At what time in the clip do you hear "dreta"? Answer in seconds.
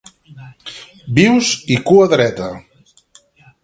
2.17-2.53